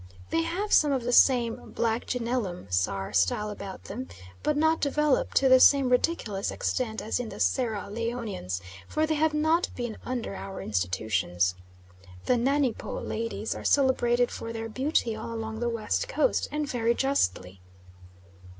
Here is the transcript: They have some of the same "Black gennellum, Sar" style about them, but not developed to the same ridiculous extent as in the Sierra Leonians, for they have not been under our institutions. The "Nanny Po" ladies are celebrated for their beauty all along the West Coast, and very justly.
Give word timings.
They 0.31 0.41
have 0.41 0.73
some 0.73 0.91
of 0.91 1.03
the 1.03 1.11
same 1.13 1.73
"Black 1.73 2.07
gennellum, 2.07 2.65
Sar" 2.71 3.13
style 3.13 3.51
about 3.51 3.83
them, 3.83 4.07
but 4.41 4.57
not 4.57 4.81
developed 4.81 5.37
to 5.37 5.47
the 5.47 5.59
same 5.59 5.89
ridiculous 5.91 6.49
extent 6.49 7.03
as 7.03 7.19
in 7.19 7.29
the 7.29 7.39
Sierra 7.39 7.87
Leonians, 7.87 8.61
for 8.87 9.05
they 9.05 9.13
have 9.13 9.35
not 9.35 9.69
been 9.75 9.97
under 10.03 10.33
our 10.33 10.59
institutions. 10.59 11.53
The 12.25 12.35
"Nanny 12.35 12.73
Po" 12.73 12.95
ladies 12.95 13.53
are 13.53 13.63
celebrated 13.63 14.31
for 14.31 14.51
their 14.51 14.69
beauty 14.69 15.15
all 15.15 15.31
along 15.31 15.59
the 15.59 15.69
West 15.69 16.07
Coast, 16.07 16.47
and 16.51 16.67
very 16.67 16.95
justly. 16.95 17.61